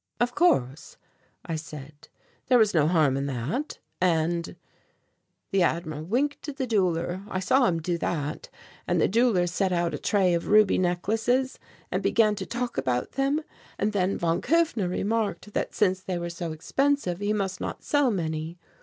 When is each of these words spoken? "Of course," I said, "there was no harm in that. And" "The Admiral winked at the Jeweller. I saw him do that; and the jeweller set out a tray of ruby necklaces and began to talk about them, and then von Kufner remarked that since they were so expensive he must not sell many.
"Of 0.19 0.33
course," 0.33 0.97
I 1.45 1.55
said, 1.55 2.07
"there 2.47 2.57
was 2.57 2.73
no 2.73 2.87
harm 2.87 3.15
in 3.17 3.27
that. 3.27 3.77
And" 4.01 4.55
"The 5.51 5.61
Admiral 5.61 6.05
winked 6.05 6.49
at 6.49 6.57
the 6.57 6.65
Jeweller. 6.65 7.21
I 7.29 7.39
saw 7.39 7.67
him 7.67 7.79
do 7.79 7.99
that; 7.99 8.49
and 8.87 8.99
the 8.99 9.07
jeweller 9.07 9.45
set 9.45 9.71
out 9.71 9.93
a 9.93 9.99
tray 9.99 10.33
of 10.33 10.47
ruby 10.47 10.79
necklaces 10.79 11.59
and 11.91 12.01
began 12.01 12.33
to 12.37 12.47
talk 12.47 12.79
about 12.79 13.11
them, 13.11 13.43
and 13.77 13.93
then 13.93 14.17
von 14.17 14.41
Kufner 14.41 14.89
remarked 14.89 15.53
that 15.53 15.75
since 15.75 15.99
they 15.99 16.17
were 16.17 16.31
so 16.31 16.51
expensive 16.51 17.19
he 17.19 17.31
must 17.31 17.61
not 17.61 17.83
sell 17.83 18.09
many. 18.09 18.57